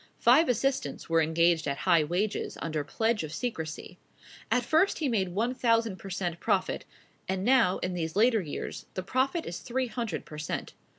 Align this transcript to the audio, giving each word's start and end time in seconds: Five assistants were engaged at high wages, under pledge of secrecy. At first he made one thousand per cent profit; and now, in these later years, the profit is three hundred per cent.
Five 0.17 0.49
assistants 0.49 1.11
were 1.11 1.21
engaged 1.21 1.67
at 1.67 1.77
high 1.85 2.03
wages, 2.03 2.57
under 2.59 2.83
pledge 2.83 3.23
of 3.23 3.31
secrecy. 3.31 3.99
At 4.49 4.65
first 4.65 4.97
he 4.97 5.07
made 5.07 5.29
one 5.29 5.53
thousand 5.53 5.97
per 5.97 6.09
cent 6.09 6.39
profit; 6.39 6.85
and 7.29 7.43
now, 7.45 7.77
in 7.83 7.93
these 7.93 8.15
later 8.15 8.41
years, 8.41 8.87
the 8.95 9.03
profit 9.03 9.45
is 9.45 9.59
three 9.59 9.85
hundred 9.85 10.25
per 10.25 10.39
cent. 10.39 10.73